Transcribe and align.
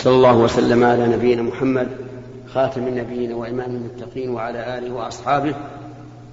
صلى 0.00 0.16
الله 0.16 0.36
وسلم 0.36 0.84
على 0.84 1.06
نبينا 1.08 1.42
محمد 1.42 1.88
خاتم 2.54 2.86
النبيين 2.86 3.32
وإمام 3.32 3.70
المتقين 3.70 4.30
وعلى 4.30 4.78
آله 4.78 4.94
وأصحابه 4.94 5.54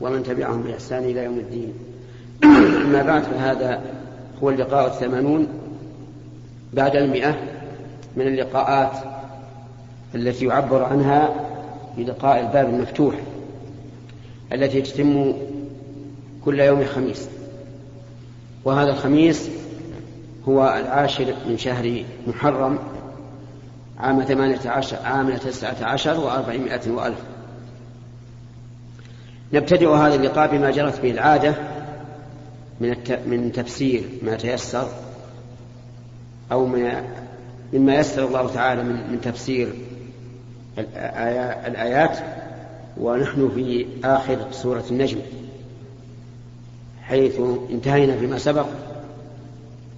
ومن 0.01 0.24
تبعهم 0.24 0.62
بإحسان 0.62 1.03
إلى 1.03 1.24
يوم 1.24 1.40
الدين. 1.40 1.74
أما 2.43 3.03
بعد 3.03 3.24
فهذا 3.24 3.82
هو 4.43 4.50
اللقاء 4.50 4.88
الثمانون 4.88 5.48
بعد 6.74 6.95
المئة 6.95 7.38
من 8.18 8.27
اللقاءات 8.27 8.91
التي 10.15 10.45
يعبر 10.45 10.84
عنها 10.84 11.36
بلقاء 11.97 12.39
الباب 12.39 12.70
المفتوح 12.70 13.15
التي 14.54 14.81
تتم 14.81 15.34
كل 16.45 16.59
يوم 16.59 16.86
خميس. 16.86 17.27
وهذا 18.65 18.89
الخميس 18.89 19.49
هو 20.47 20.75
العاشر 20.79 21.34
من 21.49 21.57
شهر 21.57 22.04
محرم 22.27 22.79
عام 24.00 24.23
ثمانية 24.23 24.59
عشر 24.66 24.98
عام 25.03 25.38
تسعة 25.38 25.76
عشر 25.81 26.20
وأربعمائة 26.20 26.91
وألف. 26.91 27.17
نبتدئ 29.53 29.89
هذا 29.89 30.16
اللقاء 30.16 30.58
بما 30.58 30.72
جرت 30.72 31.02
به 31.02 31.12
العادة 31.12 31.55
من 32.81 32.95
من 33.25 33.52
تفسير 33.52 34.03
ما 34.22 34.36
تيسر 34.36 34.88
أو 36.52 36.66
من 36.66 37.03
مما 37.73 37.95
يسر 37.95 38.27
الله 38.27 38.53
تعالى 38.53 38.84
من, 38.84 39.12
من 39.12 39.22
تفسير 39.22 39.73
الآيات 41.67 42.17
ونحن 42.98 43.52
في 43.55 43.86
آخر 44.03 44.52
سورة 44.52 44.84
النجم 44.91 45.20
حيث 47.03 47.39
انتهينا 47.70 48.17
فيما 48.17 48.38
سبق 48.38 48.66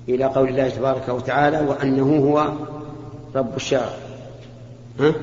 إلى 0.10 0.26
قول 0.26 0.50
الله 0.50 0.70
تبارك 0.70 1.10
وتعالى 1.10 1.60
وأنه 1.60 2.18
هو 2.18 2.54
رب 3.36 3.56
الشعر. 3.56 3.94
ها؟ 5.00 5.14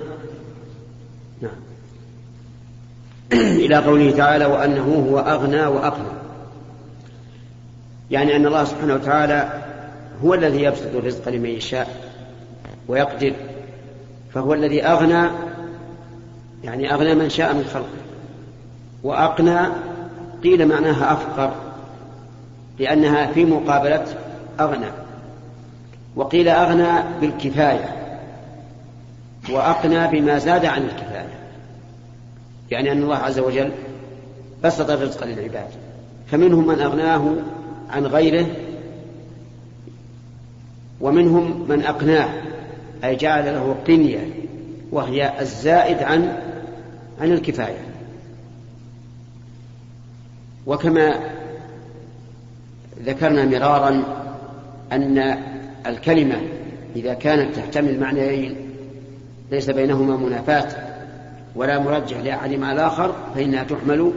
نعم. 1.41 1.57
إلى 3.65 3.77
قوله 3.77 4.11
تعالى 4.11 4.47
وأنه 4.47 5.07
هو 5.11 5.19
أغنى 5.19 5.67
وأقنى 5.67 6.09
يعني 8.11 8.37
أن 8.37 8.47
الله 8.47 8.65
سبحانه 8.65 8.95
وتعالى 8.95 9.63
هو 10.25 10.35
الذي 10.35 10.63
يبسط 10.63 10.95
الرزق 10.95 11.29
لمن 11.29 11.51
يشاء 11.51 12.13
ويقدر 12.89 13.33
فهو 14.35 14.55
الذي 14.55 14.85
أغنى 14.85 15.29
يعني 16.65 16.95
أغنى 16.95 17.15
من 17.15 17.31
شاء 17.31 17.55
من 17.55 17.65
خلقه. 17.65 18.07
وأقنى 19.03 19.59
قيل 20.43 20.69
معناها 20.69 21.13
أفقر 21.13 21.53
لأنها 22.79 23.33
في 23.33 23.45
مقابلة 23.45 24.05
أغنى. 24.61 25.06
وقيل 26.17 26.49
أغنى 26.49 27.21
بالكفاية 27.21 27.97
وأقنى 29.51 30.07
بما 30.09 30.39
زاد 30.39 30.65
عن 30.65 30.83
الكفاية 30.83 31.37
يعني 32.71 32.93
أن 32.93 33.03
الله 33.03 33.17
عز 33.17 33.39
وجل 33.39 33.71
بسط 34.65 34.91
الرزق 34.91 35.25
للعباد. 35.25 35.69
فمنهم 36.27 36.67
من 36.67 36.81
أغناه 36.81 37.35
عن 37.91 38.07
غيره 38.07 38.47
ومنهم 41.01 41.67
من 41.69 41.83
أقناه 41.83 42.29
أي 43.05 43.17
جعل 43.17 43.45
له 43.45 43.77
قنية 43.87 44.29
وهي 44.93 45.41
الزائد 45.41 46.03
عن 46.03 46.39
عن 47.21 47.33
الكفاية. 47.33 47.87
وكما 50.67 51.21
ذكرنا 53.05 53.45
مرارا 53.45 54.03
أن 54.93 55.39
الكلمة 55.89 56.37
إذا 56.97 57.15
كانت 57.15 57.57
تحتمل 57.57 58.01
معنيين 58.01 58.57
ليس 59.51 59.71
بينهما 59.71 60.17
منافاة 60.17 60.69
ولا 61.55 61.79
مرجح 61.79 62.19
لأحد 62.19 62.53
مع 62.53 62.73
الآخر 62.73 63.15
فإنها 63.35 63.65
تحمل 63.65 64.13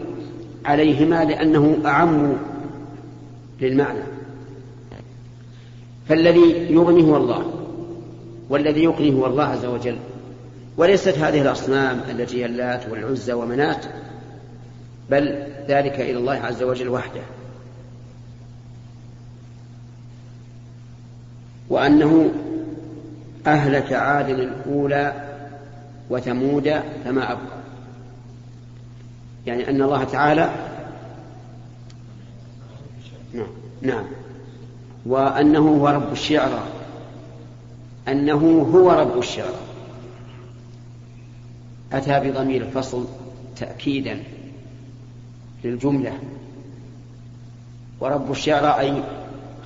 عليهما 0.66 1.26
لأنه 1.26 1.78
أعم 1.86 2.38
للمعنى. 3.62 4.04
فالذي 6.10 6.68
يغني 6.70 7.04
هو 7.04 7.18
الله 7.18 7.46
والذي 8.50 8.84
يقني 8.84 9.14
هو 9.14 9.26
الله 9.26 9.44
عز 9.44 9.66
وجل 9.66 9.98
وليست 10.78 11.18
هذه 11.18 11.42
الأصنام 11.42 12.02
التي 12.10 12.42
هي 12.42 12.46
اللات 12.46 12.90
والعزى 12.90 13.34
ومنات 13.34 13.86
بل 15.10 15.44
ذلك 15.68 16.00
إلى 16.00 16.18
الله 16.18 16.34
عز 16.34 16.64
وجل 16.64 16.90
وحده. 16.90 17.22
وأنه 21.70 22.32
أهلك 23.48 23.94
عاد 23.94 24.30
الأولى 24.30 25.30
وثمود 26.10 26.82
فما 27.06 27.32
أبقى. 27.32 27.60
يعني 29.46 29.70
أن 29.70 29.82
الله 29.82 30.04
تعالى 30.04 30.50
نعم 33.34 33.48
نعم. 33.82 34.06
وأنه 35.06 35.60
هو 35.60 35.88
رب 35.88 36.12
الشعرى. 36.12 36.64
أنه 38.08 38.70
هو 38.74 38.92
رب 38.92 39.18
الشعرى. 39.18 39.60
أتى 41.94 42.20
بضمير 42.20 42.62
الفصل 42.62 43.06
تأكيدا 43.56 44.24
للجملة. 45.64 46.14
ورب 48.00 48.32
الشعرى 48.32 48.80
أي 48.80 49.04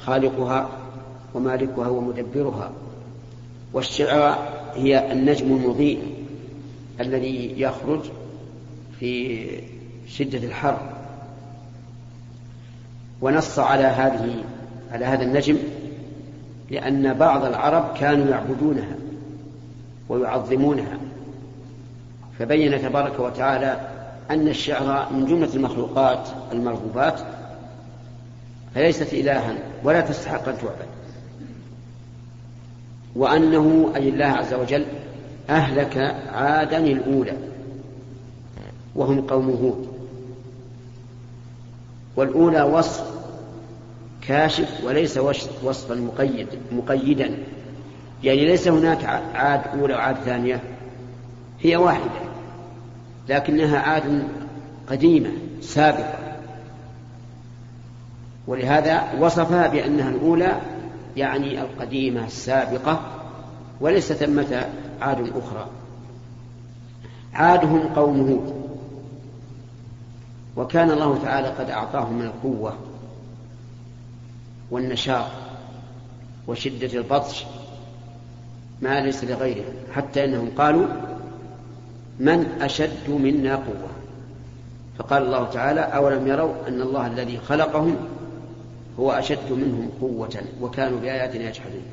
خالقها 0.06 0.70
ومالكها 1.34 1.88
ومدبرها 1.88 2.72
والشعرى 3.74 4.38
هي 4.76 5.12
النجم 5.12 5.46
المضيء 5.46 6.24
الذي 7.00 7.62
يخرج 7.62 8.00
في 9.00 9.46
شدة 10.08 10.38
الحر. 10.38 10.80
ونص 13.22 13.60
على 13.60 13.84
هذه 13.84 14.44
على 14.92 15.06
هذا 15.06 15.24
النجم 15.24 15.58
لأن 16.72 17.14
بعض 17.14 17.46
العرب 17.46 17.94
كانوا 17.98 18.28
يعبدونها 18.28 18.96
ويعظمونها. 20.10 20.98
فبين 22.40 22.82
تبارك 22.82 23.20
وتعالى 23.20 23.90
أن 24.32 24.48
الشعر 24.48 25.14
من 25.14 25.26
جملة 25.26 25.56
المخلوقات 25.56 26.28
المرغوبات 26.52 27.20
فليست 28.76 29.14
إلها 29.14 29.56
ولا 29.84 30.02
تستحق 30.02 30.48
أن 30.48 30.58
تعبد. 30.58 31.03
وأنه 33.16 33.92
أي 33.96 34.10
الله 34.10 34.26
عز 34.26 34.54
وجل 34.54 34.86
أهلك 35.50 35.98
عادا 36.34 36.78
الأولى 36.78 37.34
وهم 38.96 39.22
قوم 39.22 39.50
هود. 39.50 39.88
والأولى 42.16 42.62
وصف 42.62 43.04
كاشف 44.22 44.84
وليس 44.84 45.18
وصفا 45.64 45.96
مقيد 45.96 46.48
مقيدا. 46.72 47.38
يعني 48.24 48.46
ليس 48.46 48.68
هناك 48.68 49.06
عاد 49.36 49.80
أولى 49.80 49.94
وعاد 49.94 50.16
ثانية 50.16 50.64
هي 51.62 51.76
واحدة 51.76 52.22
لكنها 53.30 53.80
عاد 53.80 54.28
قديمة 54.90 55.30
سابقة. 55.62 56.20
ولهذا 58.48 59.04
وصفها 59.20 59.68
بأنها 59.68 60.10
الأولى 60.10 60.62
يعني 61.18 61.62
القديمة 61.62 62.26
السابقة 62.26 63.02
وليس 63.82 64.14
ثمة 64.14 64.70
عاد 65.02 65.20
أخرى. 65.38 65.68
عادهم 67.34 67.80
قوم 67.80 68.20
هود 68.20 68.64
وكان 70.58 70.92
الله 70.92 71.24
تعالى 71.24 71.48
قد 71.48 71.70
أعطاهم 71.70 72.14
من 72.14 72.26
القوة 72.26 72.78
والنشاط 74.72 75.26
وشدة 76.48 77.00
البطش 77.00 77.46
ما 78.82 79.00
ليس 79.00 79.24
لغيرهم 79.24 79.74
حتى 79.94 80.26
إنهم 80.26 80.50
قالوا 80.58 80.88
من 82.20 82.62
أشد 82.62 83.10
منا 83.10 83.56
قوة. 83.56 83.90
فقال 84.98 85.24
الله 85.24 85.50
تعالى 85.50 85.82
أولم 85.82 86.28
يروا 86.28 86.68
أن 86.68 86.82
الله 86.82 87.08
الذي 87.08 87.38
خلقهم 87.38 87.96
هو 89.00 89.12
أشد 89.12 89.52
منهم 89.52 89.90
قوة 90.02 90.42
وكانوا 90.62 91.00
بآياتنا 91.00 91.44
يجحدون. 91.50 91.84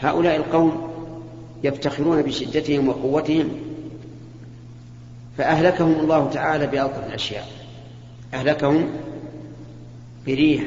هؤلاء 0.00 0.36
القوم 0.36 0.90
يفتخرون 1.64 2.22
بشدتهم 2.22 2.88
وقوتهم 2.88 3.50
فأهلكهم 5.38 6.00
الله 6.00 6.30
تعالى 6.30 6.66
بألطف 6.66 7.06
الأشياء. 7.06 7.48
أهلكهم 8.34 8.88
بريح 10.26 10.62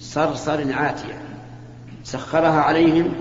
صرصر 0.00 0.72
عاتية. 0.72 1.22
سخرها 2.04 2.60
عليهم 2.60 3.12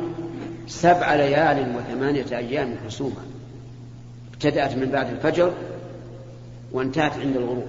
سبع 0.67 1.15
ليال 1.15 1.75
وثمانية 1.77 2.37
أيام 2.37 2.75
حسوما. 2.85 3.25
ابتدأت 4.33 4.77
من 4.77 4.89
بعد 4.89 5.09
الفجر 5.09 5.53
وانتهت 6.71 7.13
عند 7.13 7.35
الغروب. 7.35 7.67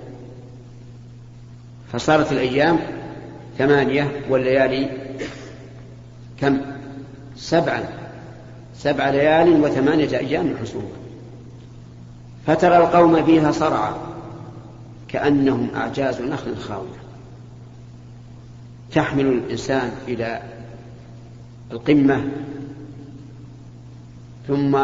فصارت 1.96 2.32
الأيام 2.32 2.78
ثمانية 3.58 4.20
والليالي 4.30 4.90
كم؟ 6.40 6.60
سبعا 7.36 7.84
سبع 8.74 9.10
ليال 9.10 9.62
وثمانية 9.62 10.18
أيام 10.18 10.56
حسوما 10.62 10.88
فترى 12.46 12.76
القوم 12.76 13.24
فيها 13.24 13.52
صرعى 13.52 13.94
كأنهم 15.08 15.68
أعجاز 15.74 16.20
نخل 16.20 16.56
خاوية. 16.56 17.00
تحمل 18.92 19.26
الإنسان 19.26 19.90
إلى 20.08 20.42
القمة 21.72 22.24
ثم 24.48 24.78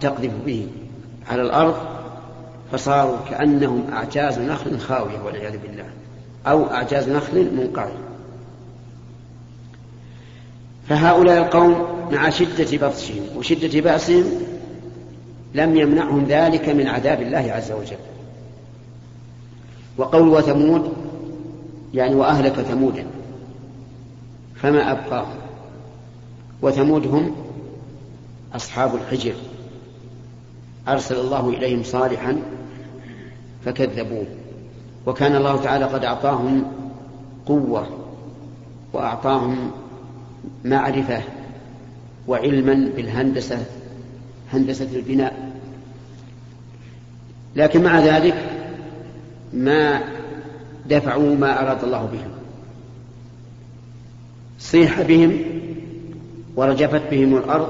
تقذف 0.00 0.32
به 0.46 0.68
على 1.30 1.42
الأرض 1.42 1.76
فصاروا 2.72 3.16
كأنهم 3.30 3.90
أعجاز 3.92 4.38
نخل 4.38 4.78
خاوية 4.78 5.20
والعياذ 5.24 5.58
بالله. 5.58 6.03
أو 6.46 6.70
أعجاز 6.70 7.08
نخل 7.08 7.54
منقعد 7.56 7.92
فهؤلاء 10.88 11.38
القوم 11.38 11.86
مع 12.12 12.30
شدة 12.30 12.88
بطشهم 12.88 13.22
وشدة 13.36 13.80
بأسهم 13.80 14.24
لم 15.54 15.76
يمنعهم 15.76 16.24
ذلك 16.24 16.68
من 16.68 16.86
عذاب 16.86 17.22
الله 17.22 17.52
عز 17.52 17.72
وجل. 17.72 17.96
وقول 19.98 20.28
وثمود 20.28 20.92
يعني 21.94 22.14
وأهلك 22.14 22.52
ثمودا 22.52 23.06
فما 24.54 24.92
أبقاهم؟ 24.92 25.36
وثمود 26.62 27.06
هم 27.06 27.36
أصحاب 28.54 28.94
الحجر. 28.94 29.34
أرسل 30.88 31.16
الله 31.16 31.48
إليهم 31.48 31.82
صالحا 31.82 32.42
فكذبوه. 33.64 34.26
وكان 35.06 35.36
الله 35.36 35.62
تعالى 35.62 35.84
قد 35.84 36.04
أعطاهم 36.04 36.64
قوة 37.46 37.86
وأعطاهم 38.92 39.70
معرفة 40.64 41.22
وعلما 42.28 42.90
بالهندسة 42.96 43.64
هندسة 44.52 44.88
البناء. 44.94 45.52
لكن 47.56 47.82
مع 47.82 48.00
ذلك 48.00 48.34
ما 49.52 50.00
دفعوا 50.86 51.34
ما 51.36 51.62
أراد 51.62 51.84
الله 51.84 52.04
بهم. 52.12 52.30
صيح 54.58 55.02
بهم 55.02 55.40
ورجفت 56.56 57.02
بهم 57.10 57.36
الأرض 57.36 57.68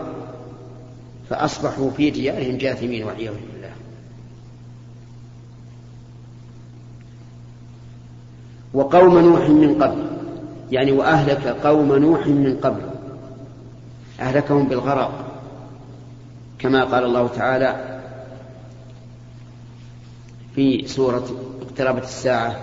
فأصبحوا 1.30 1.90
في 1.90 2.10
ديارهم 2.10 2.56
جاثمين 2.56 3.04
والعياذ 3.04 3.34
بالله. 3.52 3.63
وقوم 8.74 9.18
نوح 9.18 9.48
من 9.48 9.82
قبل. 9.82 10.04
يعني 10.70 10.92
وأهلك 10.92 11.46
قوم 11.46 11.96
نوح 11.96 12.26
من 12.26 12.56
قبل. 12.62 12.80
أهلكهم 14.20 14.68
بالغرق. 14.68 15.24
كما 16.58 16.84
قال 16.84 17.04
الله 17.04 17.28
تعالى 17.28 18.00
في 20.54 20.86
سورة 20.86 21.24
اقتربت 21.62 22.02
الساعة 22.02 22.56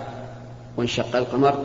وانشق 0.76 1.16
القمر. 1.16 1.64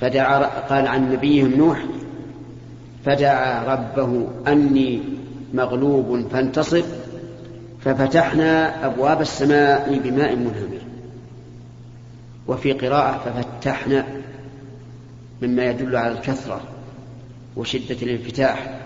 فدعا 0.00 0.38
قال 0.60 0.86
عن 0.86 1.12
نبيهم 1.12 1.54
نوح 1.54 1.84
فدعا 3.04 3.74
ربه 3.74 4.28
أني 4.46 5.00
مغلوب 5.54 6.26
فانتصر 6.32 6.82
ففتحنا 7.80 8.86
أبواب 8.86 9.20
السماء 9.20 10.00
بماء 10.04 10.36
منهمر. 10.36 10.80
وفي 12.48 12.72
قراءة 12.72 13.18
ففتحنا 13.24 14.06
مما 15.42 15.64
يدل 15.64 15.96
على 15.96 16.12
الكثرة 16.12 16.60
وشدة 17.56 17.96
الانفتاح. 18.02 18.80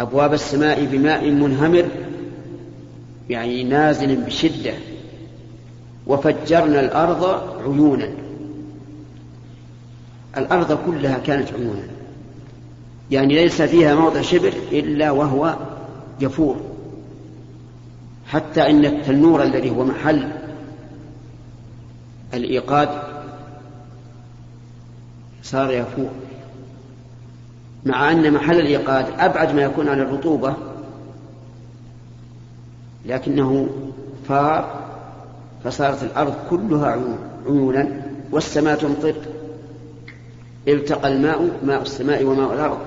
أبواب 0.00 0.32
السماء 0.32 0.84
بماء 0.84 1.30
منهمر 1.30 1.88
يعني 3.30 3.64
نازل 3.64 4.16
بشدة. 4.16 4.74
وفجرنا 6.06 6.80
الأرض 6.80 7.24
عيونا. 7.62 8.08
الأرض 10.36 10.78
كلها 10.86 11.18
كانت 11.18 11.52
عيونا. 11.52 11.86
يعني 13.10 13.34
ليس 13.34 13.62
فيها 13.62 13.94
موضع 13.94 14.20
شبر 14.20 14.52
إلا 14.72 15.10
وهو 15.10 15.56
يفور 16.20 16.56
حتى 18.26 18.70
إن 18.70 18.84
التنور 18.84 19.42
الذي 19.42 19.70
هو 19.70 19.84
محل 19.84 20.28
الإيقاد 22.34 22.88
صار 25.42 25.70
يفور 25.70 26.10
مع 27.84 28.10
أن 28.10 28.32
محل 28.32 28.60
الإيقاد 28.60 29.06
أبعد 29.18 29.54
ما 29.54 29.62
يكون 29.62 29.88
عن 29.88 30.00
الرطوبة 30.00 30.54
لكنه 33.06 33.68
فار 34.28 34.84
فصارت 35.64 36.02
الأرض 36.02 36.34
كلها 36.50 36.98
عيونا 37.46 38.02
والسماء 38.32 38.76
تمطر. 38.76 39.14
التقى 40.68 41.08
الماء 41.08 41.50
ماء 41.64 41.82
السماء 41.82 42.24
وماء 42.24 42.54
الأرض 42.54 42.78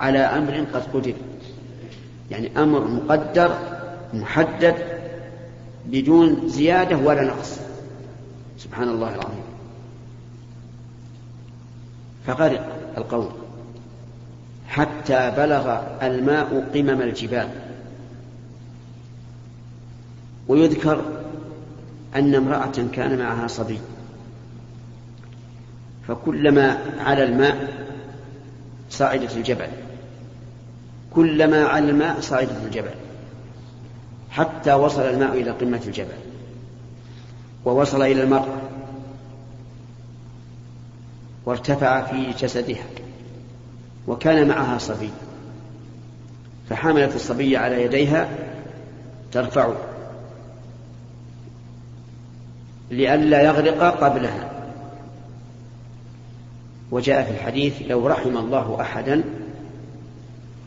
على 0.00 0.18
أمر 0.18 0.64
قد 0.74 0.82
قدر. 0.94 1.14
يعني 2.30 2.62
أمر 2.62 2.84
مقدر 2.84 3.58
محدد 4.14 4.74
بدون 5.86 6.48
زيادة 6.48 6.96
ولا 6.96 7.22
نقص. 7.22 7.58
سبحان 8.64 8.88
الله 8.88 9.14
العظيم. 9.14 9.44
فغرق 12.26 12.92
القوم 12.98 13.32
حتى 14.68 15.30
بلغ 15.36 15.80
الماء 16.02 16.70
قمم 16.74 17.02
الجبال. 17.02 17.48
ويذكر 20.48 21.04
أن 22.16 22.34
امرأة 22.34 22.86
كان 22.92 23.18
معها 23.18 23.46
صبي. 23.46 23.78
فكلما 26.08 26.78
على 26.98 27.24
الماء 27.24 27.86
صعدت 28.90 29.36
الجبل. 29.36 29.68
كلما 31.14 31.64
على 31.64 31.90
الماء 31.90 32.20
صعدت 32.20 32.64
الجبل. 32.64 32.94
حتى 34.30 34.72
وصل 34.72 35.02
الماء 35.02 35.40
إلى 35.40 35.50
قمة 35.50 35.80
الجبل. 35.86 36.31
ووصل 37.64 38.02
إلى 38.02 38.22
المرأة 38.22 38.58
وارتفع 41.46 42.02
في 42.02 42.30
جسدها 42.38 42.84
وكان 44.06 44.48
معها 44.48 44.78
صبي 44.78 45.10
فحملت 46.70 47.14
الصبي 47.14 47.56
على 47.56 47.82
يديها 47.82 48.28
ترفعه 49.32 49.76
لئلا 52.90 53.42
يغرق 53.42 54.04
قبلها. 54.04 54.50
وجاء 56.90 57.24
في 57.24 57.30
الحديث 57.30 57.82
لو 57.86 58.06
رحم 58.06 58.36
الله 58.36 58.80
أحدا 58.80 59.24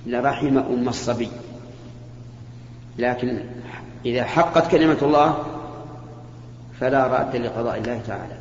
لرحم 0.05 0.57
أم 0.57 0.89
الصبي. 0.89 1.29
لكن 2.97 3.39
إذا 4.05 4.23
حقت 4.23 4.71
كلمة 4.71 4.97
الله 5.01 5.54
فلا 6.79 7.07
راد 7.07 7.35
لقضاء 7.35 7.77
الله 7.77 8.01
تعالى. 8.07 8.35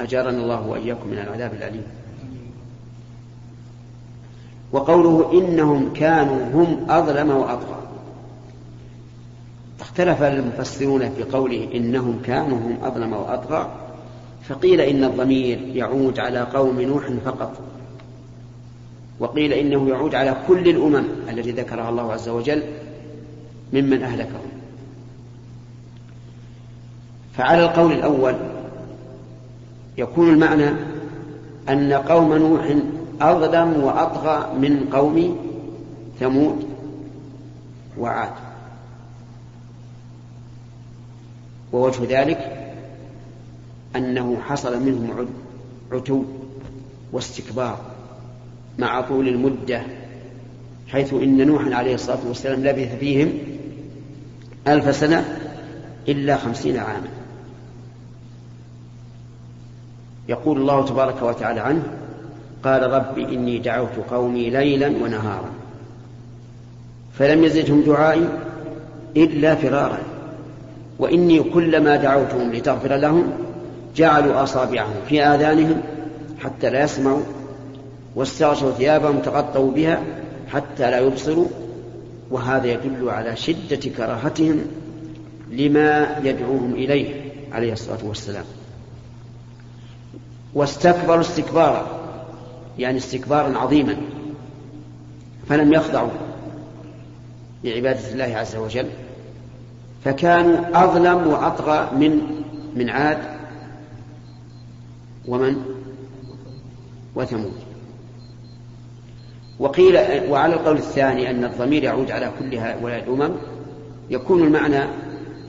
أجارنا 0.00 0.38
الله 0.38 0.66
وإياكم 0.66 1.08
من 1.08 1.18
العذاب 1.18 1.52
الأليم. 1.54 1.82
وقوله 4.72 5.32
إنهم 5.32 5.92
كانوا 5.92 6.46
هم 6.54 6.90
أظلم 6.90 7.30
وأطغى. 7.30 7.82
اختلف 9.80 10.22
المفسرون 10.22 11.10
في 11.10 11.22
قوله 11.22 11.68
إنهم 11.74 12.22
كانوا 12.24 12.58
هم 12.58 12.78
أظلم 12.82 13.12
وأطغى 13.12 13.70
فقيل 14.48 14.80
إن 14.80 15.04
الضمير 15.04 15.58
يعود 15.74 16.18
على 16.18 16.40
قوم 16.40 16.80
نوح 16.80 17.10
فقط. 17.24 17.60
وقيل 19.20 19.52
إنه 19.52 19.88
يعود 19.88 20.14
على 20.14 20.36
كل 20.48 20.68
الأمم 20.68 21.04
التي 21.28 21.50
ذكرها 21.50 21.88
الله 21.90 22.12
عز 22.12 22.28
وجل 22.28 22.62
ممن 23.72 24.02
أهلكهم. 24.02 24.59
فعلى 27.36 27.64
القول 27.64 27.92
الأول 27.92 28.34
يكون 29.98 30.28
المعنى 30.28 30.70
أن 31.68 31.92
قوم 31.92 32.34
نوح 32.34 32.76
أظلم 33.20 33.84
وأطغى 33.84 34.58
من 34.58 34.88
قوم 34.92 35.36
ثمود 36.20 36.66
وعاد. 37.98 38.32
ووجه 41.72 42.20
ذلك 42.20 42.70
أنه 43.96 44.40
حصل 44.40 44.82
منهم 44.82 45.28
عتو 45.92 46.24
واستكبار 47.12 47.80
مع 48.78 49.00
طول 49.00 49.28
المدة 49.28 49.82
حيث 50.88 51.14
إن 51.14 51.46
نوحا 51.46 51.74
عليه 51.74 51.94
الصلاة 51.94 52.18
والسلام 52.28 52.60
لبث 52.60 52.98
فيهم 52.98 53.32
ألف 54.68 54.96
سنة 54.96 55.38
إلا 56.08 56.36
خمسين 56.36 56.76
عاما. 56.76 57.19
يقول 60.30 60.60
الله 60.60 60.84
تبارك 60.84 61.22
وتعالى 61.22 61.60
عنه 61.60 61.82
قال 62.64 62.82
رب 62.92 63.18
إني 63.18 63.58
دعوت 63.58 63.96
قومي 64.10 64.50
ليلا 64.50 64.88
ونهارا. 64.88 65.50
فلم 67.18 67.44
يزدهم 67.44 67.82
دعائي 67.82 68.28
إلا 69.16 69.54
فرارا. 69.54 69.98
وإني 70.98 71.42
كلما 71.42 71.96
دعوتهم 71.96 72.52
لتغفر 72.52 72.96
لهم 72.96 73.32
جعلوا 73.96 74.42
أصابعهم 74.42 74.94
في 75.08 75.22
آذانهم 75.22 75.80
حتى 76.40 76.70
لا 76.70 76.84
يسمعوا 76.84 77.22
واستغشوا 78.14 78.70
ثيابهم 78.70 79.18
تغطوا 79.18 79.70
بها 79.70 80.02
حتى 80.52 80.90
لا 80.90 80.98
يبصروا. 80.98 81.46
وهذا 82.30 82.66
يدل 82.66 83.10
على 83.10 83.36
شدة 83.36 83.90
كراهتهم 83.96 84.60
لما 85.50 86.16
يدعوهم 86.24 86.72
إليه 86.74 87.14
عليه 87.52 87.72
الصلاة 87.72 88.04
والسلام. 88.04 88.44
واستكبروا 90.54 91.20
استكبارا 91.20 91.86
يعني 92.78 92.96
استكبارا 92.96 93.58
عظيما 93.58 93.96
فلم 95.48 95.72
يخضعوا 95.72 96.10
لعبادة 97.64 98.12
الله 98.12 98.36
عز 98.36 98.56
وجل 98.56 98.88
فكانوا 100.04 100.84
أظلم 100.84 101.26
وأطغى 101.26 101.90
من 101.96 102.20
من 102.76 102.90
عاد 102.90 103.18
ومن 105.28 105.56
وثمود. 107.14 107.52
وقيل 109.58 109.96
وعلى 110.30 110.54
القول 110.54 110.76
الثاني 110.76 111.30
أن 111.30 111.44
الضمير 111.44 111.84
يعود 111.84 112.10
على 112.10 112.30
كل 112.38 112.54
هؤلاء 112.54 113.04
الأمم 113.04 113.34
يكون 114.10 114.42
المعنى 114.42 114.84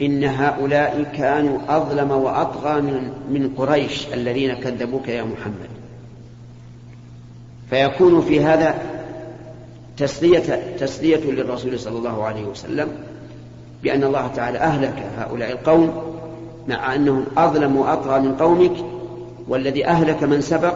إن 0.01 0.24
هؤلاء 0.24 1.12
كانوا 1.17 1.60
أظلم 1.70 2.12
وأطغى 2.12 2.81
من 2.81 3.12
من 3.29 3.53
قريش 3.58 4.08
الذين 4.13 4.53
كذبوك 4.53 5.08
يا 5.08 5.24
محمد. 5.24 5.70
فيكون 7.70 8.22
في 8.22 8.43
هذا 8.43 8.75
تسلية 9.98 10.75
تسلية 10.79 11.31
للرسول 11.31 11.79
صلى 11.79 11.98
الله 11.98 12.24
عليه 12.24 12.43
وسلم 12.43 12.88
بأن 13.84 14.03
الله 14.03 14.27
تعالى 14.27 14.58
أهلك 14.58 15.03
هؤلاء 15.17 15.51
القوم 15.51 16.13
مع 16.67 16.96
أنهم 16.96 17.25
أظلم 17.38 17.75
وأطغى 17.75 18.20
من 18.20 18.36
قومك 18.36 18.86
والذي 19.48 19.86
أهلك 19.86 20.24
من 20.24 20.41
سبق 20.41 20.74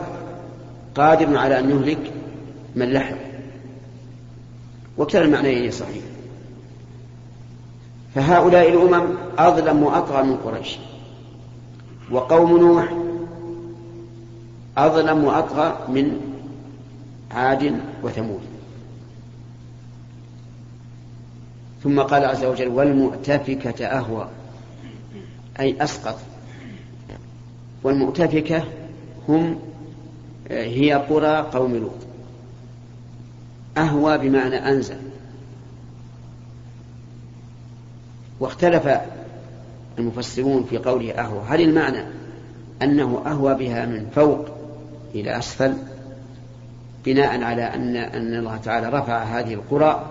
قادر 0.95 1.37
على 1.37 1.59
أن 1.59 1.69
يهلك 1.69 2.11
من 2.75 2.93
لحق. 2.93 3.15
وكلا 4.97 5.21
المعنيين 5.21 5.71
صحيح. 5.71 6.03
فهؤلاء 8.15 8.69
الأمم 8.69 9.17
أظلم 9.37 9.83
وأطغى 9.83 10.23
من 10.23 10.37
قريش. 10.37 10.77
وقوم 12.11 12.57
نوح 12.57 12.93
أظلم 14.77 15.23
وأطغى 15.23 15.77
من 15.89 16.21
عاد 17.31 17.79
وثمود. 18.03 18.41
ثم 21.83 22.01
قال 22.01 22.25
عز 22.25 22.45
وجل 22.45 22.67
والمؤتفكة 22.67 23.85
أهوى 23.85 24.27
أي 25.59 25.83
أسقط. 25.83 26.17
والمؤتفكة 27.83 28.63
هم 29.29 29.59
هي 30.49 30.93
قرى 30.93 31.37
قوم 31.37 31.75
لوط. 31.75 31.91
أهوى 33.77 34.17
بمعنى 34.17 34.69
أنزل. 34.69 34.97
واختلف 38.39 38.89
المفسرون 39.99 40.63
في 40.69 40.77
قوله 40.77 41.11
أهوى. 41.11 41.43
هل 41.47 41.61
المعنى 41.61 42.03
أنه 42.81 43.21
أهوى 43.25 43.55
بها 43.55 43.85
من 43.85 44.09
فوق 44.15 44.45
إلى 45.15 45.37
أسفل؟ 45.37 45.73
بناء 47.05 47.43
على 47.43 47.63
أن 47.63 47.95
أن 47.95 48.33
الله 48.35 48.57
تعالى 48.57 48.89
رفع 48.89 49.23
هذه 49.23 49.53
القرى 49.53 50.05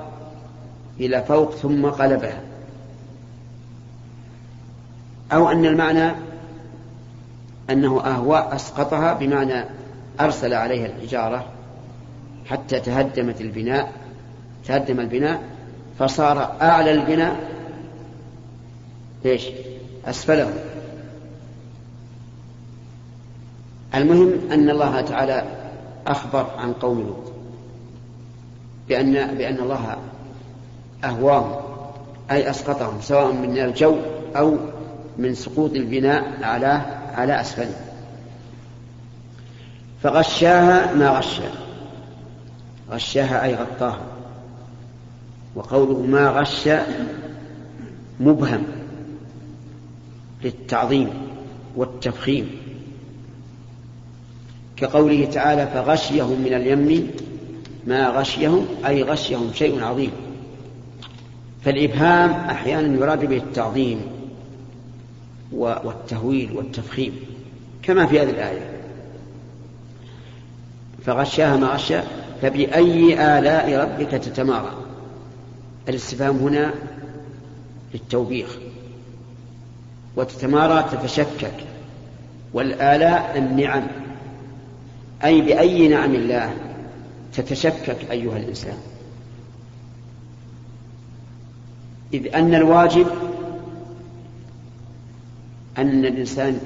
إلى 1.01 1.23
فوق 1.23 1.51
ثم 1.55 1.87
قلبها. 1.87 2.41
أو 5.33 5.51
أن 5.51 5.65
المعنى 5.65 6.15
أنه 7.71 8.05
أهوى 8.05 8.49
أسقطها 8.53 9.13
بمعنى 9.13 9.65
أرسل 10.21 10.55
عليها 10.55 10.87
الحجارة 10.87 11.45
حتى 12.47 12.81
تهدمت 12.81 13.41
البناء 13.41 13.93
تهدم 14.67 15.01
البناء 15.01 15.43
فصار 15.99 16.57
أعلى 16.63 16.93
البناء 16.93 17.54
إيش؟ 19.25 19.49
أسفله. 20.07 20.55
المهم 23.95 24.53
أن 24.53 24.71
الله 24.71 25.01
تعالى 25.01 25.45
أخبر 26.07 26.47
عن 26.59 26.73
قوم 26.73 27.01
لوط. 27.01 27.33
بأن 28.89 29.35
بأن 29.35 29.59
الله 29.59 29.97
أهواهم 31.05 31.53
أي 32.31 32.51
أسقطهم 32.51 33.01
سواء 33.01 33.33
من 33.33 33.59
الجو 33.59 33.97
أو 34.37 34.57
من 35.19 35.35
سقوط 35.35 35.75
البناء 35.75 36.43
على 36.43 36.83
على 37.15 37.41
أسفله 37.41 37.75
فغشاها 40.03 40.95
ما 40.95 41.19
غشا 41.19 41.51
غشاها 42.91 43.45
أي 43.45 43.55
غطاها. 43.55 44.07
وقوله 45.55 46.01
ما 46.01 46.29
غش 46.29 46.69
مبهم. 48.21 48.84
للتعظيم 50.45 51.11
والتفخيم. 51.77 52.51
كقوله 54.77 55.25
تعالى 55.25 55.67
فغشيهم 55.67 56.41
من 56.41 56.55
اليم 56.55 57.11
ما 57.87 58.09
غشيهم 58.09 58.67
أي 58.87 59.03
غشيهم 59.03 59.51
شيء 59.55 59.85
عظيم. 59.85 60.11
فالإبهام 61.65 62.31
أحيانا 62.31 62.99
يراد 62.99 63.25
به 63.25 63.37
التعظيم 63.37 64.01
والتهويل 65.53 66.53
والتفخيم 66.53 67.13
كما 67.83 68.07
في 68.07 68.21
هذه 68.21 68.31
الآية. 68.31 68.71
فغشاها 71.07 71.57
ما 71.57 71.67
غشى 71.67 72.01
فبأي 72.43 73.15
آلاء 73.39 73.77
ربك 73.77 74.11
تتمارى. 74.11 74.73
الاستفهام 75.89 76.37
هنا 76.37 76.75
للتوبيخ. 77.95 78.59
وتتمارى 80.17 80.89
تتشكك. 80.93 81.55
والآلاء 82.53 83.39
النعم. 83.39 83.87
أي 85.25 85.41
بأي 85.41 85.89
نعم 85.89 86.15
الله 86.15 86.55
تتشكك 87.33 88.11
أيها 88.11 88.37
الإنسان. 88.37 88.77
إذ 92.15 92.35
أن 92.35 92.55
الواجب 92.55 93.07
أن 95.79 96.05
الإنسان 96.05 96.61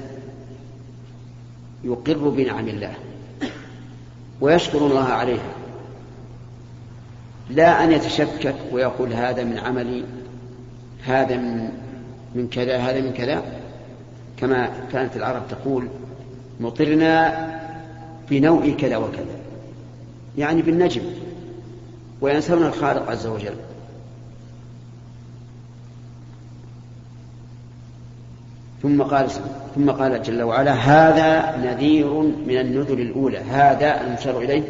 يقر 1.83 2.29
بنعم 2.29 2.67
الله 2.67 2.93
ويشكر 4.41 4.77
الله 4.77 5.03
عليها. 5.03 5.53
لا 7.49 7.83
أن 7.83 7.91
يتشكك 7.91 8.55
ويقول 8.71 9.13
هذا 9.13 9.43
من 9.43 9.57
عملي 9.57 10.03
هذا 11.03 11.37
من 11.37 11.69
من 12.35 12.47
كذا 12.47 12.77
هذا 12.77 13.01
من 13.01 13.13
كذا. 13.13 13.43
كما 14.37 14.69
كانت 14.91 15.15
العرب 15.15 15.41
تقول 15.49 15.87
مطرنا 16.59 17.49
بنوع 18.29 18.69
كذا 18.69 18.97
وكذا. 18.97 19.39
يعني 20.37 20.61
بالنجم. 20.61 21.01
وينسون 22.21 22.65
الخالق 22.65 23.11
عز 23.11 23.27
وجل. 23.27 23.55
ثم 28.81 29.01
قال 29.01 29.29
ثم 29.75 29.91
قال 29.91 30.21
جل 30.21 30.41
وعلا 30.41 30.73
هذا 30.73 31.57
نذير 31.57 32.13
من 32.47 32.57
النذر 32.57 32.93
الأولى. 32.93 33.37
هذا 33.37 34.01
المشار 34.01 34.41
إليه 34.41 34.63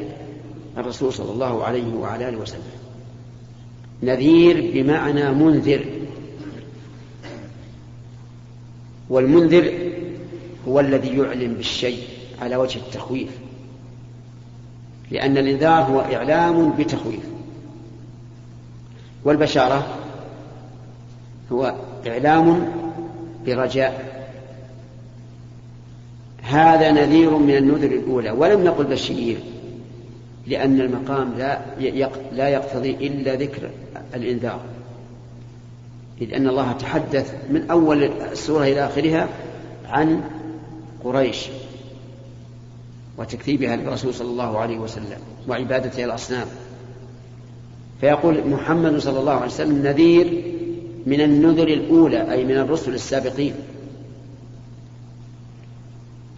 الرسول 0.77 1.13
صلى 1.13 1.31
الله 1.31 1.63
عليه 1.63 1.93
وعلى 1.93 2.29
آله 2.29 2.37
وسلم. 2.37 2.61
نذير 4.03 4.71
بمعنى 4.73 5.31
منذر. 5.31 5.85
والمنذر 9.09 9.73
هو 10.67 10.79
الذي 10.79 11.17
يعلم 11.17 11.53
بالشيء 11.53 12.03
على 12.41 12.55
وجه 12.55 12.79
التخويف 12.79 13.29
لأن 15.11 15.37
الإنذار 15.37 15.83
هو 15.83 15.99
إعلام 15.99 16.71
بتخويف. 16.71 17.23
والبشارة 19.23 19.87
هو 21.51 21.75
إعلام 22.07 22.71
برجاء. 23.45 24.19
هذا 26.41 26.91
نذير 26.91 27.37
من 27.37 27.57
النذر 27.57 27.91
الأولى 27.91 28.31
ولم 28.31 28.63
نقل 28.63 28.83
بشير 28.83 29.37
لأن 30.47 30.81
المقام 30.81 31.33
لا 31.37 31.59
لا 32.31 32.49
يقتضي 32.49 32.91
إلا 32.91 33.35
ذكر 33.35 33.69
الإنذار. 34.15 34.59
إذ 36.21 36.33
أن 36.33 36.47
الله 36.47 36.71
تحدث 36.71 37.33
من 37.49 37.69
أول 37.71 38.03
السورة 38.03 38.63
إلى 38.63 38.85
آخرها 38.85 39.29
عن 39.85 40.21
قريش 41.03 41.47
وتكذيبها 43.17 43.75
للرسول 43.75 44.13
صلى 44.13 44.27
الله 44.27 44.59
عليه 44.59 44.79
وسلم 44.79 45.17
وعبادته 45.47 46.05
الأصنام. 46.05 46.47
فيقول 48.01 48.47
محمد 48.47 48.97
صلى 48.97 49.19
الله 49.19 49.33
عليه 49.33 49.45
وسلم 49.45 49.87
نذير 49.87 50.43
من 51.05 51.21
النذر 51.21 51.67
الأولى 51.67 52.31
أي 52.31 52.45
من 52.45 52.57
الرسل 52.57 52.93
السابقين. 52.93 53.53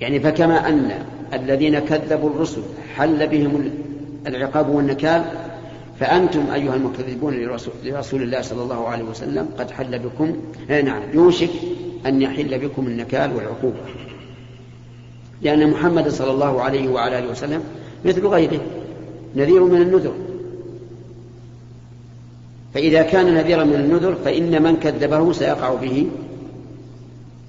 يعني 0.02 0.20
فكما 0.20 0.70
أن 0.70 0.92
الذين 1.34 1.80
كذبوا 1.80 2.30
الرسل 2.30 2.62
حل 2.96 3.28
بهم 3.28 3.72
العقاب 4.28 4.70
والنكال 4.70 5.26
فأنتم 6.00 6.52
أيها 6.52 6.76
المكذبون 6.76 7.34
لرسول, 7.84 8.22
الله 8.22 8.42
صلى 8.42 8.64
الله 8.64 8.88
عليه 8.88 9.04
وسلم 9.04 9.50
قد 9.60 9.72
حل 9.72 10.00
بكم 10.00 10.36
نعم 10.70 11.02
يوشك 11.14 11.50
أن 12.06 12.22
يحل 12.22 12.60
بكم 12.60 12.88
النكال 12.88 13.36
والعقوبة. 13.36 13.80
لأن 15.42 15.72
محمد 15.72 16.10
صلى 16.10 16.32
الله 16.32 16.62
عليه 16.62 16.90
وعلى 16.90 17.20
آله 17.20 17.30
وسلم 17.30 17.64
مثل 18.06 18.28
غيره 18.28 18.62
نذير 19.36 19.64
من 19.64 19.82
النذر. 19.82 20.14
فإذا 22.74 23.02
كان 23.02 23.34
نذيرا 23.34 23.64
من 23.64 23.76
النذر 23.76 24.16
فإن 24.26 24.64
من 24.64 24.76
كذبه 24.76 25.32
سيقع 25.32 25.74
به 25.74 26.08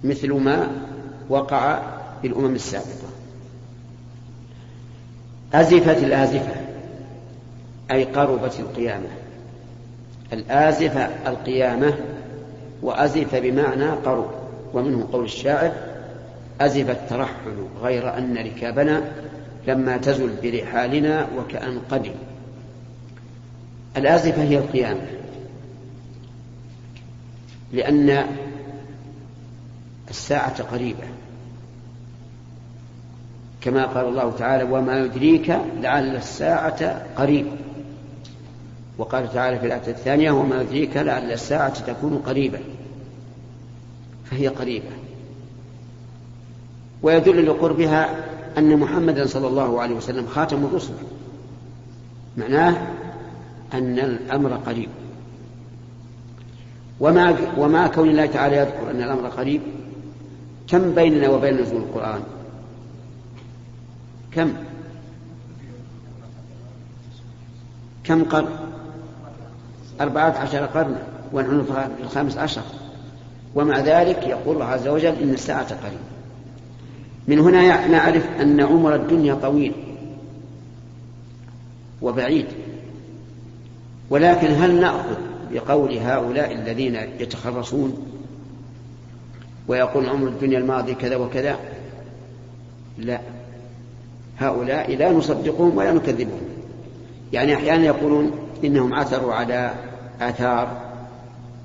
مثل 0.04 0.32
ما 0.32 0.70
وقع 1.28 1.82
بالأمم 2.22 2.54
السابقة. 2.54 3.08
أزفت 5.54 6.02
الآزفة. 6.04 6.61
أي 7.92 8.04
قربت 8.04 8.60
القيامة. 8.60 9.08
الآزفة 10.32 11.10
القيامة 11.26 11.94
وأزف 12.82 13.34
بمعنى 13.34 13.90
قرب 13.90 14.30
ومنه 14.74 15.08
قول 15.12 15.24
الشاعر 15.24 15.72
أزف 16.60 16.90
الترحل 16.90 17.66
غير 17.82 18.18
أن 18.18 18.38
ركابنا 18.38 19.02
لما 19.66 19.96
تزل 19.96 20.36
برحالنا 20.42 21.28
وكأن 21.36 21.80
قدم 21.90 22.14
الآزفة 23.96 24.42
هي 24.42 24.58
القيامة 24.58 25.06
لأن 27.72 28.26
الساعة 30.10 30.62
قريبة. 30.62 31.04
كما 33.60 33.86
قال 33.86 34.06
الله 34.06 34.32
تعالى 34.38 34.64
وما 34.64 34.98
يدريك 34.98 35.56
لعل 35.80 36.16
الساعة 36.16 37.06
قريب. 37.16 37.46
وقال 39.02 39.32
تعالى 39.32 39.58
في 39.58 39.66
الآية 39.66 39.88
الثانية 39.88 40.30
وما 40.30 40.62
يدريك 40.62 40.96
لعل 40.96 41.32
الساعة 41.32 41.80
تكون 41.86 42.22
قريبة. 42.26 42.58
فهي 44.24 44.48
قريبة. 44.48 44.90
ويدل 47.02 47.46
لقربها 47.46 48.26
أن 48.58 48.76
محمدا 48.76 49.26
صلى 49.26 49.48
الله 49.48 49.80
عليه 49.80 49.94
وسلم 49.94 50.26
خاتم 50.26 50.64
الرسل. 50.64 50.92
معناه 52.36 52.86
أن 53.74 53.98
الأمر 53.98 54.52
قريب. 54.52 54.88
ومع 57.00 57.34
ومع 57.58 57.86
كون 57.86 58.08
الله 58.08 58.26
تعالى 58.26 58.56
يذكر 58.56 58.90
أن 58.90 59.02
الأمر 59.02 59.28
قريب 59.28 59.60
كم 60.68 60.94
بيننا 60.94 61.28
وبين 61.28 61.56
نزول 61.56 61.80
القرآن؟ 61.82 62.22
كم؟ 64.32 64.52
كم 68.04 68.24
قرن؟ 68.24 68.72
أربعة 70.00 70.38
عشر 70.38 70.66
قرنا 70.66 71.02
ونحن 71.32 71.64
في 71.64 72.02
الخامس 72.04 72.38
عشر. 72.38 72.62
ومع 73.54 73.78
ذلك 73.78 74.26
يقول 74.26 74.54
الله 74.54 74.66
عز 74.66 74.88
وجل 74.88 75.14
إن 75.22 75.30
الساعة 75.30 75.68
قريب. 75.68 75.98
من 77.28 77.38
هنا 77.38 77.86
نعرف 77.86 78.26
أن 78.40 78.60
عمر 78.60 78.94
الدنيا 78.94 79.34
طويل 79.34 79.72
وبعيد. 82.02 82.46
ولكن 84.10 84.46
هل 84.46 84.80
نأخذ 84.80 85.16
بقول 85.52 85.98
هؤلاء 85.98 86.54
الذين 86.54 86.94
يتخرصون 86.94 88.06
ويقول 89.68 90.08
عمر 90.08 90.28
الدنيا 90.28 90.58
الماضي 90.58 90.94
كذا 90.94 91.16
وكذا؟ 91.16 91.56
لا. 92.98 93.20
هؤلاء 94.38 94.96
لا 94.96 95.12
نصدقهم 95.12 95.76
ولا 95.76 95.92
نكذبهم. 95.92 96.40
يعني 97.32 97.54
أحيانا 97.54 97.84
يقولون 97.84 98.30
إنهم 98.64 98.94
عثروا 98.94 99.34
على 99.34 99.74
آثار 100.20 100.80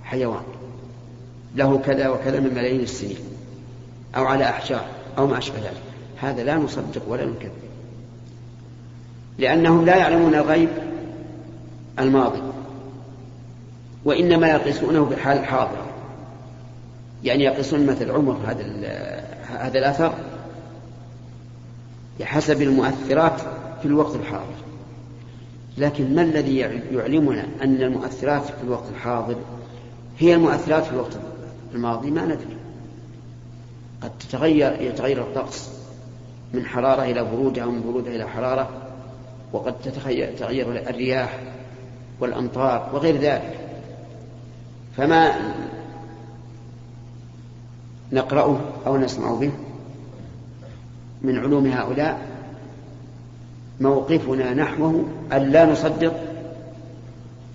حيوان 0.04 0.44
له 1.56 1.78
كذا 1.78 2.10
وكذا 2.10 2.40
من 2.40 2.54
ملايين 2.54 2.82
السنين 2.82 3.18
أو 4.16 4.26
على 4.26 4.50
أحجار 4.50 4.86
أو 5.18 5.28
ما 5.28 5.38
أشبه 5.38 5.58
ذلك. 5.58 5.82
هذا 6.22 6.44
لا 6.44 6.56
نصدق 6.56 7.02
ولا 7.08 7.26
نكذب 7.26 7.52
لأنهم 9.38 9.86
لا 9.86 9.96
يعلمون 9.96 10.36
الغيب 10.36 10.70
الماضي 12.00 12.42
وإنما 14.06 14.48
يقيسونه 14.48 15.06
بالحال 15.06 15.38
الحاضرة 15.38 15.88
يعني 17.24 17.44
يقيسون 17.44 17.86
مثل 17.86 18.12
عمر 18.12 18.38
هذا 18.48 18.64
هذا 19.50 19.80
الأثر 19.80 20.14
بحسب 22.20 22.62
المؤثرات 22.62 23.42
في 23.82 23.86
الوقت 23.86 24.16
الحاضر. 24.16 24.67
لكن 25.78 26.16
ما 26.16 26.22
الذي 26.22 26.58
يعلمنا 26.92 27.46
أن 27.64 27.82
المؤثرات 27.82 28.44
في 28.46 28.64
الوقت 28.64 28.84
الحاضر 28.96 29.36
هي 30.20 30.34
المؤثرات 30.34 30.84
في 30.84 30.92
الوقت 30.92 31.18
الماضي؟ 31.74 32.12
ما 32.12 32.26
ندري. 32.26 32.58
قد 34.02 34.12
تتغير 34.20 34.82
يتغير 34.82 35.22
الطقس 35.22 35.70
من 36.54 36.66
حرارة 36.66 37.04
إلى 37.04 37.24
برودة 37.24 37.64
أو 37.64 37.72
من 37.72 37.82
برودة 37.82 38.16
إلى 38.16 38.28
حرارة 38.30 38.70
وقد 39.54 39.76
تتغير 39.82 40.90
الرياح 40.90 41.40
والأمطار 42.20 42.90
وغير 42.94 43.18
ذلك. 43.18 43.60
فما 44.98 45.36
نقرأه 48.12 48.60
أو 48.86 48.98
نسمع 48.98 49.34
به 49.34 49.52
من 51.22 51.38
علوم 51.40 51.66
هؤلاء؟ 51.66 52.37
موقفنا 53.82 54.54
نحوه 54.54 55.06
أن 55.34 55.52
لا 55.52 55.66
نصدق 55.66 56.14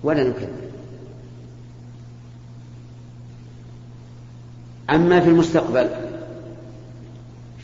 ولا 0.03 0.23
نكذب. 0.23 0.63
أما 4.89 5.19
في 5.19 5.29
المستقبل 5.29 5.89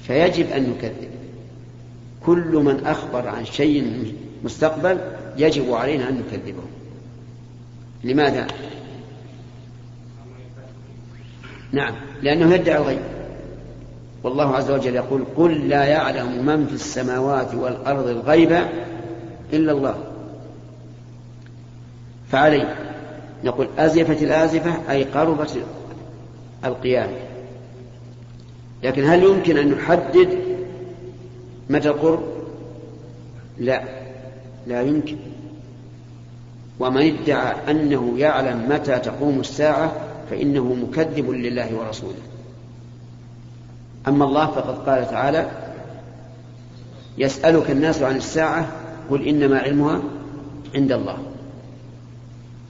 فيجب 0.03 0.49
أن 0.51 0.69
نكذب. 0.69 1.09
كل 2.25 2.55
من 2.55 2.85
أخبر 2.85 3.27
عن 3.27 3.45
شيء 3.45 4.13
مستقبل 4.43 4.99
يجب 5.37 5.73
علينا 5.73 6.09
أن 6.09 6.23
نكذبه. 6.27 6.63
لماذا؟ 8.03 8.47
نعم 11.71 11.95
لأنه 12.21 12.53
يدعي 12.53 12.77
الغيب. 12.77 13.18
والله 14.23 14.55
عز 14.55 14.71
وجل 14.71 14.95
يقول 14.95 15.23
قل 15.38 15.69
لا 15.69 15.86
يعلم 15.86 16.45
من 16.45 16.67
في 16.67 16.73
السماوات 16.73 17.55
والأرض 17.55 18.08
الغيب 18.08 18.51
إلا 19.53 19.71
الله. 19.71 19.95
فعليه. 22.32 22.75
نقول 23.43 23.67
أزفت 23.77 24.23
الآزفة 24.23 24.91
أي 24.91 25.03
قربت 25.03 25.58
القيامة. 26.65 27.15
لكن 28.84 29.03
هل 29.03 29.23
يمكن 29.23 29.58
أن 29.58 29.71
نحدد 29.71 30.29
متى 31.69 31.89
القرب؟ 31.89 32.23
لا. 33.58 33.84
لا 34.67 34.82
يمكن. 34.82 35.17
ومن 36.79 37.01
ادعى 37.01 37.71
أنه 37.71 38.13
يعلم 38.17 38.69
متى 38.69 38.99
تقوم 38.99 39.39
الساعة 39.39 39.93
فإنه 40.29 40.73
مكذب 40.73 41.29
لله 41.29 41.75
ورسوله. 41.75 42.38
أما 44.07 44.25
الله 44.25 44.45
فقد 44.45 44.89
قال 44.89 45.09
تعالى 45.09 45.51
يسألك 47.17 47.71
الناس 47.71 48.01
عن 48.01 48.15
الساعة 48.15 48.67
قل 49.09 49.27
إنما 49.27 49.59
علمها 49.59 50.01
عند 50.75 50.91
الله. 50.91 51.17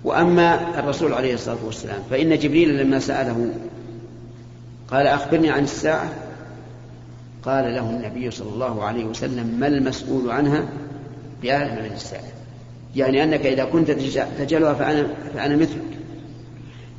وأما 0.03 0.79
الرسول 0.79 1.13
عليه 1.13 1.33
الصلاة 1.33 1.65
والسلام 1.65 2.01
فإن 2.09 2.39
جبريل 2.39 2.77
لما 2.77 2.99
سأله 2.99 3.49
قال 4.91 5.07
أخبرني 5.07 5.49
عن 5.49 5.63
الساعة 5.63 6.09
قال 7.43 7.73
له 7.73 7.89
النبي 7.89 8.31
صلى 8.31 8.49
الله 8.49 8.83
عليه 8.83 9.05
وسلم 9.05 9.57
ما 9.59 9.67
المسؤول 9.67 10.31
عنها 10.31 10.63
بأعلم 11.41 11.83
من 11.83 11.91
السائل 11.95 12.23
يعني 12.95 13.23
أنك 13.23 13.45
إذا 13.45 13.65
كنت 13.65 13.91
تجلها 14.39 14.73
فأنا, 14.73 15.07
فأنا 15.33 15.55
مثلك. 15.55 15.81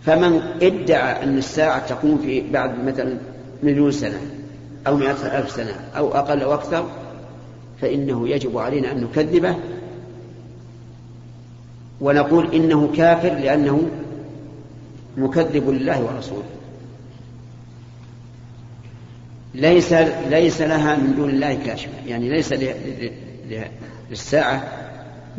فمن 0.02 0.40
ادعى 0.62 1.22
أن 1.22 1.38
الساعة 1.38 1.86
تقوم 1.86 2.18
في 2.18 2.50
بعد 2.50 2.84
مثلا 2.84 3.18
مليون 3.62 3.92
سنة 3.92 4.20
أو 4.86 4.96
مئة 4.96 5.38
ألف 5.38 5.50
سنة 5.50 5.74
أو 5.96 6.14
أقل 6.14 6.42
أو 6.42 6.54
أكثر 6.54 6.90
فإنه 7.80 8.28
يجب 8.28 8.58
علينا 8.58 8.92
أن 8.92 9.00
نكذبه 9.00 9.56
ونقول 12.00 12.54
إنه 12.54 12.92
كافر 12.96 13.28
لأنه 13.28 13.88
مكذب 15.16 15.70
لله 15.70 16.02
ورسوله. 16.04 16.44
ليس 19.54 19.92
ليس 20.30 20.60
لها 20.60 20.96
من 20.96 21.14
دون 21.16 21.30
الله 21.30 21.54
كاشفة 21.54 21.92
يعني 22.06 22.28
ليس 22.28 22.54
للساعة 24.10 24.62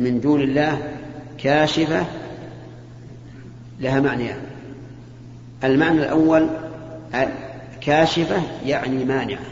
من 0.00 0.20
دون 0.20 0.40
الله 0.40 0.78
كاشفة 1.38 2.06
لها 3.80 4.00
معنيان. 4.00 4.40
المعنى 5.64 5.98
الأول 5.98 6.48
كاشفة 7.86 8.42
يعني 8.64 9.04
مانعة. 9.04 9.46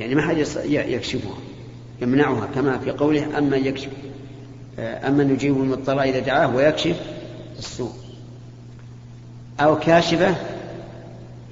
يعني 0.00 0.14
ما 0.14 0.22
حد 0.22 0.36
يكشفها 0.66 1.36
يمنعها 2.00 2.48
كما 2.54 2.78
في 2.78 2.90
قوله 2.90 3.38
أما 3.38 3.56
يكشف 3.56 3.90
أما 4.78 5.22
يجيب 5.22 5.56
المضطر 5.56 6.02
إذا 6.02 6.18
دعاه 6.18 6.56
ويكشف 6.56 7.00
السوء. 7.58 7.92
أو 9.60 9.78
كاشفة 9.78 10.34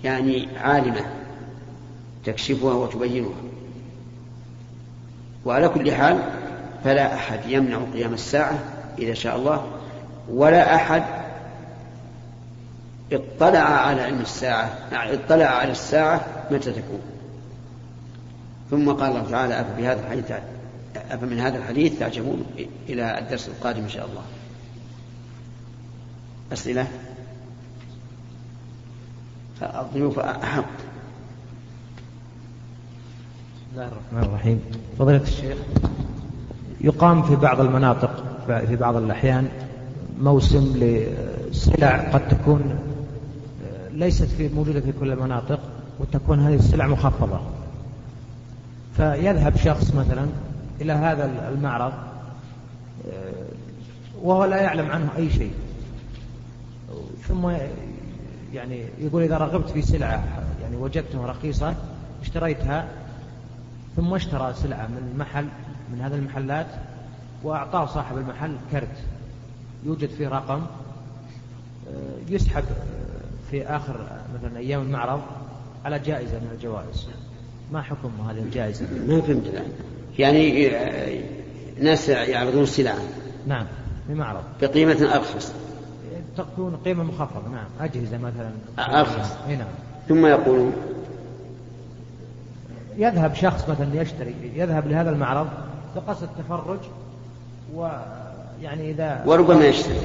يعني 0.04 0.48
عالمة 0.56 1.06
تكشفها 2.24 2.74
وتبينها. 2.74 3.30
وعلى 5.44 5.68
كل 5.68 5.92
حال 5.92 6.18
فلا 6.84 7.14
أحد 7.14 7.40
يمنع 7.46 7.78
قيام 7.94 8.14
الساعة 8.14 8.58
إذا 8.98 9.14
شاء 9.14 9.36
الله 9.36 9.66
ولا 10.30 10.74
أحد 10.74 11.19
اطلع 13.12 13.58
على 13.58 14.02
علم 14.02 14.20
الساعة. 14.20 14.78
اطلع 14.92 15.46
على 15.46 15.72
الساعة 15.72 16.26
متى 16.50 16.72
تكون. 16.72 17.00
ثم 18.70 18.92
قال 18.92 19.10
الله 19.10 19.30
تعالى 19.30 19.60
أفبهذا 19.60 20.00
الحديث 20.00 20.32
أفمن 21.10 21.38
هذا 21.38 21.58
الحديث 21.58 21.98
تعجبون 21.98 22.44
إلى 22.88 23.18
الدرس 23.18 23.48
القادم 23.48 23.82
إن 23.82 23.88
شاء 23.88 24.06
الله. 24.06 24.22
أسئلة؟ 26.52 26.86
الضيوف 29.62 30.18
أحق 30.18 30.64
بسم 33.54 33.72
الله 33.72 33.88
الرحمن 33.88 34.22
الرحيم. 34.22 34.60
فضيلة 34.98 35.22
الشيخ 35.22 35.58
يقام 36.80 37.22
في 37.22 37.36
بعض 37.36 37.60
المناطق 37.60 38.24
في 38.46 38.76
بعض 38.76 38.96
الأحيان 38.96 39.48
موسم 40.20 40.72
لسلع 40.76 42.10
قد 42.12 42.28
تكون 42.28 42.78
ليست 43.92 44.24
في 44.24 44.48
موجودة 44.48 44.80
في 44.80 44.92
كل 45.00 45.12
المناطق 45.12 45.60
وتكون 45.98 46.40
هذه 46.40 46.54
السلع 46.54 46.86
مخفضة. 46.86 47.40
فيذهب 48.96 49.56
شخص 49.56 49.94
مثلا 49.94 50.26
إلى 50.80 50.92
هذا 50.92 51.48
المعرض 51.48 51.92
وهو 54.22 54.44
لا 54.44 54.56
يعلم 54.62 54.90
عنه 54.90 55.08
أي 55.16 55.30
شيء. 55.30 55.52
ثم 57.28 57.50
يعني 58.52 58.84
يقول 58.98 59.22
إذا 59.22 59.38
رغبت 59.38 59.70
في 59.70 59.82
سلعة 59.82 60.24
يعني 60.62 60.76
وجدتها 60.76 61.26
رخيصة 61.26 61.74
اشتريتها 62.22 62.88
ثم 63.96 64.14
اشترى 64.14 64.54
سلعة 64.54 64.86
من 64.86 65.14
محل 65.18 65.46
من 65.92 66.00
هذه 66.00 66.14
المحلات 66.14 66.66
وأعطاه 67.42 67.86
صاحب 67.86 68.18
المحل 68.18 68.56
كرت. 68.72 68.96
يوجد 69.86 70.08
فيه 70.08 70.28
رقم 70.28 70.66
آه، 71.88 72.16
يسحب 72.28 72.64
في 73.50 73.66
آخر 73.66 73.94
مثلا 74.34 74.58
أيام 74.58 74.82
المعرض 74.82 75.20
على 75.84 75.98
جائزة 75.98 76.38
من 76.38 76.50
الجوائز. 76.54 77.08
ما 77.72 77.82
حكم 77.82 78.10
هذه 78.28 78.38
الجائزة؟ 78.38 78.86
ما 79.08 79.20
فهمت 79.20 79.46
الآن 79.46 79.72
يعني 80.18 80.68
آه، 80.76 81.22
ناس 81.80 82.08
يعرضون 82.08 82.66
سلعة 82.66 82.98
نعم 83.46 83.66
في 84.06 84.14
معرض. 84.14 84.42
بقيمة 84.62 85.14
أرخص. 85.14 85.52
تكون 86.36 86.76
قيمة 86.84 87.04
مخفضة 87.04 87.48
نعم. 87.48 87.66
أجهزة 87.80 88.18
مثلا. 88.18 88.50
أرخص. 89.00 89.36
إي 89.48 89.56
نعم. 89.56 89.68
ثم 90.08 90.26
يقولون؟ 90.26 90.72
يذهب 92.96 93.34
شخص 93.34 93.68
مثلا 93.68 94.02
يشتري 94.02 94.34
يذهب 94.54 94.88
لهذا 94.88 95.10
المعرض 95.10 95.48
بقصد 95.96 96.22
التفرج 96.22 96.78
ويعني 97.74 98.90
إذا 98.90 99.22
وربما 99.26 99.64
يشتري. 99.66 100.00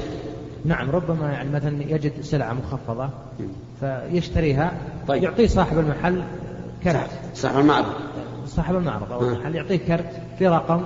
نعم 0.66 0.90
ربما 0.90 1.32
يعني 1.32 1.50
مثلا 1.50 1.82
يجد 1.82 2.12
سلعة 2.22 2.52
مخفضة 2.52 3.08
فيشتريها 3.80 4.72
طيب. 5.08 5.22
يعطيه 5.22 5.46
صاحب 5.46 5.78
المحل 5.78 6.22
كرت. 6.84 7.10
صاحب 7.34 7.58
المعرض. 7.58 7.92
صاحب 8.46 8.76
المعرض 8.76 9.12
أو 9.12 9.28
المحل 9.28 9.54
يعطيه 9.54 9.76
كرت 9.76 10.20
في 10.38 10.48
رقم 10.48 10.82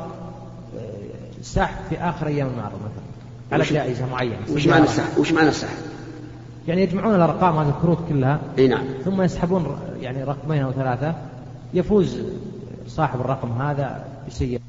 سحب 1.42 1.74
في 1.88 1.98
آخر 1.98 2.26
أيام 2.26 2.46
المعرض 2.46 2.74
مثلا 2.74 3.04
على 3.52 3.64
جائزة 3.64 4.06
معينة. 4.06 4.36
وش 4.54 4.66
معنى 4.66 4.84
السحب؟ 4.84 5.18
وش 5.18 5.32
معنى 5.32 5.48
السحب؟ 5.48 5.76
يعني 6.68 6.82
يجمعون 6.82 7.14
الأرقام 7.14 7.56
هذه 7.56 7.68
الكروت 7.68 7.98
كلها 8.08 8.40
إي 8.58 8.68
نعم. 8.68 8.84
ثم 9.04 9.22
يسحبون 9.22 9.78
يعني 10.00 10.24
رقمين 10.24 10.62
أو 10.62 10.72
ثلاثة 10.72 11.14
يفوز 11.74 12.22
صاحب 12.88 13.20
الرقم 13.20 13.62
هذا 13.62 14.04
بسيارة. 14.28 14.62